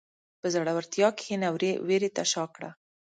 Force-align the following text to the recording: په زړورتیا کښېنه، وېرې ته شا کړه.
په 0.39 0.47
زړورتیا 0.53 1.07
کښېنه، 1.19 1.47
وېرې 1.87 2.09
ته 2.15 2.23
شا 2.31 2.43
کړه. 2.55 2.69